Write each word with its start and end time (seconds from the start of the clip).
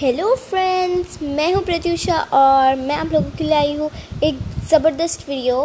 Hello 0.00 0.34
friends 0.36 1.16
मैं 1.22 1.52
हूँ 1.54 1.62
प्रत्युषा 1.64 2.16
और 2.34 2.74
मैं 2.78 2.96
आप 2.96 3.12
लोगों 3.12 3.30
के 3.36 3.44
लिए 3.44 3.54
आई 3.56 3.72
हूँ 3.76 3.88
एक 4.24 4.38
ज़बरदस्त 4.70 5.28
वीडियो 5.28 5.56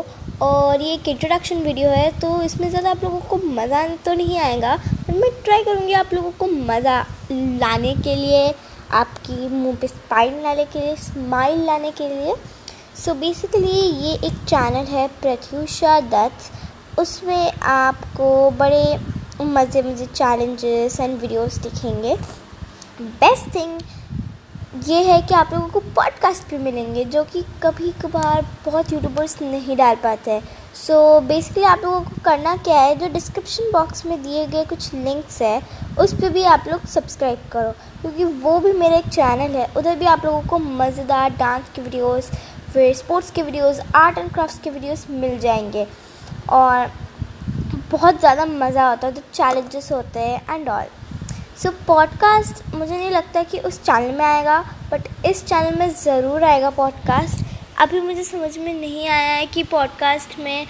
और 0.42 0.81
ये 0.81 0.93
एक 0.93 1.07
इंट्रोडक्शन 1.09 1.58
वीडियो 1.64 1.90
है 1.90 2.11
तो 2.19 2.30
इसमें 2.44 2.70
ज़्यादा 2.70 2.92
आप 2.92 3.04
लोगों 3.04 3.20
को 3.30 3.38
मज़ा 3.56 3.86
तो 4.06 4.14
नहीं 4.14 4.38
आएगा, 4.40 4.75
पर 4.78 5.14
मैं 5.14 5.32
ट्राई 5.44 5.64
करूँगी 5.64 5.94
आप 5.94 6.14
लोगों 6.14 6.32
को 6.40 6.48
मज़ा 6.48 7.00
लाने 7.32 7.94
के 7.96 8.16
लिए, 8.16 8.54
आपकी 8.91 9.48
मुँह 9.50 9.75
पे 9.81 9.88
स्माइल 9.88 10.41
लाने 10.43 10.66
के 10.66 10.79
लिए 10.79 10.95
स्माइल 11.04 11.66
लाने 11.66 11.91
के 11.91 12.07
लिए। 12.07 12.36
सो 12.95 13.11
so 13.11 13.20
बेसिकली 13.20 13.68
ये 13.70 14.13
एक 14.16 14.43
चैनल 14.48 14.91
है 14.95 15.07
प्रत्युषा 15.21 16.00
दत्त। 16.09 17.00
उसमें 17.00 17.52
आपको 17.52 18.50
बड़े 18.59 18.84
मज़े 19.43 19.82
मज़े 19.82 20.05
चैलेंजेस 20.05 21.00
एंड 21.00 21.20
वीडियोस 21.21 21.59
दिखेंगे। 21.63 22.16
बेस्ट 23.02 23.55
थिंग 23.55 23.79
ये 24.73 25.01
है 25.03 25.21
कि 25.21 25.33
आप 25.33 25.49
लोगों 25.54 25.68
को 25.68 25.79
पॉडकास्ट 25.96 26.50
भी 26.50 26.57
मिलेंगे, 26.57 27.04
जो 27.05 27.23
कि 27.23 27.41
कभी 27.64 27.91
कभार 28.01 28.46
बहुत 28.65 28.91
यूट्यूबर्स 28.93 29.41
नहीं 29.41 29.75
डाल 29.77 29.96
पाते 29.96 30.32
हैं। 30.32 30.43
सो 30.75 31.19
बेसिकली 31.19 31.63
आप 31.63 31.82
लोगों 31.83 32.00
को 32.02 32.22
करना 32.26 32.55
क्या 32.58 32.80
है, 32.80 32.96
जो 32.96 33.08
डिस्क्रिप्शन 33.13 33.72
बॉक्स 33.73 34.05
में 34.05 34.22
दिए 34.23 34.46
गए 34.46 34.63
कुछ 34.66 34.94
लिंक्स 34.94 35.41
है, 35.41 35.62
उस 35.99 36.13
पर 36.13 36.30
भी 36.30 36.44
आप 36.44 36.68
लोग 36.68 36.86
सब्सक्राइब 36.86 37.40
करो। 37.52 37.72
क्योंकि 38.02 38.26
वो 38.44 38.58
भी 38.60 38.72
मेरा 38.73 38.98
एक 38.98 39.10
चैनल 39.10 39.55
है, 39.55 39.68
उधर 39.77 39.96
भी 39.96 40.05
आप 40.05 40.26
लोगों 40.26 40.41
को 40.41 40.60
मज़ेदार 40.60 41.30
डांस 41.30 41.70
की 41.76 41.82
वीडियोस 41.82 42.32
फिर 42.74 42.94
स्पोर्ट्स 42.96 43.32
के 43.32 43.41
वीडियोस 43.41 43.82
आर्ट 43.96 44.18
एंड 44.18 44.32
क्राफ्ट 44.34 44.63
के 44.63 44.70
वीडियोस 44.70 45.05
मिल 45.10 45.38
जाएँगे। 45.40 45.88
और 46.49 46.91
बहुत 47.91 48.20
ज़्यादा 48.20 48.46
मज़ा 48.46 48.90
आता 48.91 49.08
है, 49.08 49.13
जो 49.13 49.22
चैलेंजेस 49.34 49.91
होते 49.91 50.20
हैं 50.20 50.55
and 50.55 50.70
all 50.70 50.85
so 51.58 51.70
so, 51.70 51.76
podcast 51.88 52.76
मुझे 52.76 52.98
नहीं 52.98 53.10
लगता 53.10 53.44
कि 53.44 53.60
उस 53.60 53.82
चैनल 53.84 54.16
में 54.18 54.26
आएगा 54.26 54.60
बट 54.91 55.26
इस 55.26 55.46
चैनल 55.46 55.80
में 55.80 55.90
ज़रूर 55.94 56.44
आएगा 56.44 56.70
पॉडकास्ट 56.70 57.46
अभी 57.82 57.99
मुझे 58.02 58.24
समझ 58.24 58.57
में 58.57 58.74
नहीं 58.74 59.07
आया 59.10 59.34
है 59.34 59.46
कि 59.46 59.63
पॉडकास्ट 59.63 60.40
में 60.40 60.66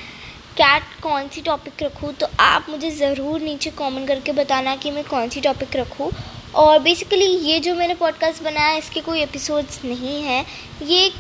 क्या 0.55 0.77
कौन 1.03 1.27
सी 1.27 1.41
टॉपिक 1.41 1.83
रखूँ 1.83 2.11
तो 2.13 2.27
आप 2.39 2.65
मुझे 2.69 2.91
ज़रूर 2.91 3.41
नीचे 3.41 3.69
कमेंट 3.69 4.07
करके 4.07 4.31
बताना 4.31 4.75
कि 4.75 4.91
मैं 4.91 5.03
कौन 5.03 5.29
सी 5.29 5.41
टॉपिक 5.41 5.75
रखूँ. 5.75 6.11
और 6.55 6.79
बेसिकली 6.79 7.25
ये 7.25 7.59
जो 7.59 7.75
मैंने 7.75 7.93
पॉडकास्ट 7.95 8.43
बनाया 8.43 8.71
इसके 8.77 9.01
कोई 9.01 9.21
एपिसोड्स 9.21 9.83
नहीं 9.85 10.21
हैं. 10.23 10.45
ये 10.83 11.11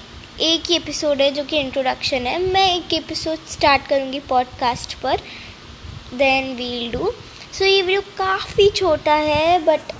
एक 0.41 0.63
ही 0.69 0.75
एपिसोड 0.75 1.21
है 1.21 1.31
जो 1.31 1.43
कि 1.43 1.57
इंट्रोडक्शन 1.57 2.27
है. 2.27 2.37
मैं 2.53 2.65
एक 2.75 2.93
एपिसोड 2.93 3.47
स्टार्ट 3.49 3.87
करूँगी 3.87 4.19
पॉडकास्ट 4.19 4.93
पर. 4.93 5.21
देन 6.13 6.55
वील 6.55 6.91
डू 6.91 7.11
सो 7.53 7.65
ये 7.65 7.81
वीडियो 7.81 8.01
काफ़ी 8.17 8.69
छोटा 8.69 9.13
है 9.13 9.57
बट 9.65 9.91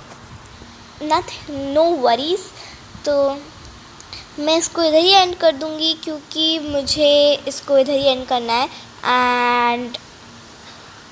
नथ 1.02 1.32
नो 1.50 1.84
वरीज 2.02 2.44
तो 3.06 3.16
मैं 4.38 4.56
इसको 4.58 4.82
इधर 4.82 4.98
ही 4.98 5.10
एंड 5.12 5.34
कर 5.36 5.52
दूँगी 5.56 5.92
क्योंकि 6.04 6.58
मुझे 6.58 7.10
इसको 7.48 7.78
इधर 7.78 7.92
ही 7.92 8.06
एंड 8.06 8.24
करना 8.26 8.52
है. 8.52 8.68
एंड 9.04 9.96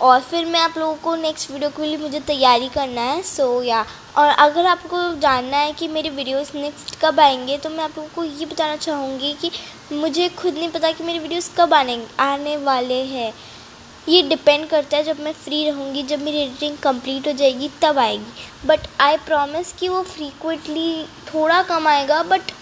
और 0.00 0.20
फिर 0.20 0.46
मैं 0.46 0.60
आप 0.60 0.78
लोगों 0.78 0.94
को 0.94 1.14
नेक्स्ट 1.16 1.50
वीडियो 1.50 1.70
के 1.70 1.86
लिए 1.86 1.96
मुझे 1.98 2.20
तैयारी 2.20 2.68
करना 2.68 3.02
है. 3.02 3.22
सो 3.22 3.42
so, 3.42 3.66
या 3.66 3.84
yeah. 3.84 4.18
और 4.18 4.28
अगर 4.28 4.66
आपको 4.66 5.02
जानना 5.20 5.56
है 5.56 5.72
कि 5.72 5.88
मेरे 5.88 6.10
वीडियोस 6.10 6.54
नेक्स्ट 6.54 6.96
कब 7.00 7.20
आएँगे 7.20 7.56
तो 7.58 7.70
मैं 7.70 7.84
आप 7.84 7.98
लोगों 7.98 8.08
को 8.14 8.24
ये 8.24 8.46
बताना 8.46 8.76
चाहूँगी 8.76 9.36
कि 9.42 9.50
मुझे 9.92 10.28
खुद 10.28 10.54
नहीं 10.54 10.70
पता 10.70 10.92
कि 10.92 11.04
मेरे 11.04 11.18
वीडियोस 11.18 11.54
कब 11.58 11.74
आने 11.74 12.02
आने 12.20 12.56
वाले 12.64 13.02
हैं. 13.06 13.32
ये 14.08 14.22
डिपेंड 14.22 14.66
करता 14.68 14.96
है 14.96 15.02
जब 15.04 15.20
मैं 15.20 15.32
फ्री 15.34 15.64
रहूँगी, 15.64 16.02
जब 16.02 16.22
मेरी 16.22 16.38
एडिटिंग 16.38 16.76
कंप्लीट 16.82 17.26
हो 17.26 17.32
जाएगी, 17.32 17.70
तब 17.82 17.98
आएगी। 17.98 18.66
बट 18.66 18.86
आई 19.00 19.16
प्रॉमिस 19.26 19.72
कि 19.72 19.88
वो 19.88 20.02
फ्रीक्वेंटली 20.04 21.04
थोड़ा 21.26 21.62
कम 21.62 21.88
आएगा 21.88 22.22
बट 22.22 22.52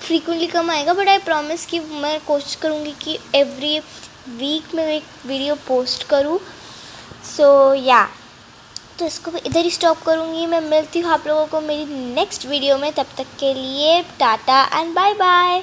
फ्रीक्वेंटली 0.00 0.46
कम 0.46 0.70
आएगा 0.70 0.92
बट 0.94 1.08
आई 1.08 1.18
प्रॉमिस 1.20 1.66
कि 1.66 1.80
मैं 1.80 2.18
कोशिश 2.26 2.54
करूँगी 2.54 2.94
कि 3.02 3.18
एवरी 3.34 3.78
वीक 4.30 4.74
में 4.74 4.84
एक 4.86 5.04
वीडियो 5.26 5.54
पोस्ट 5.66 6.02
करूँ। 6.08 6.38
सो 7.26 7.74
या 7.74 8.06
तो 8.98 9.06
इसको 9.06 9.30
मैं 9.30 9.40
इधर 9.46 9.64
ही 9.64 9.70
स्टॉप 9.70 10.02
करूँगी। 10.02 10.46
मैं 10.46 10.60
मिलती 10.60 11.00
हूँ 11.00 11.12
आप 11.12 11.26
लोगों 11.26 11.46
को 11.46 11.60
मेरी 11.60 11.84
नेक्स्ट 12.14 12.46
वीडियो 12.46 12.78
में। 12.78 12.92
तब 12.92 13.06
तक 13.18 13.26
के 13.40 13.52
लिए 13.54 14.00
टाटा 14.20 14.62
एंड 14.74 14.94
बाय 14.94 15.14
बाय 15.14 15.62